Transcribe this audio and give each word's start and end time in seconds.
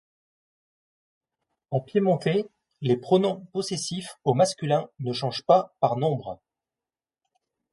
En 1.69 1.79
piémontais, 1.79 2.47
les 2.81 2.97
pronoms 2.97 3.45
possessifs 3.53 4.17
au 4.23 4.33
masculin 4.33 4.89
ne 4.97 5.13
changent 5.13 5.43
pas 5.45 5.75
par 5.79 5.95
nombre. 5.95 6.41